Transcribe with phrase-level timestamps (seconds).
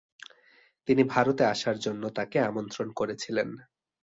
[0.87, 3.49] তিনি ভারতে আসার জন্য তাকে আমন্ত্রণ করেছিলেন।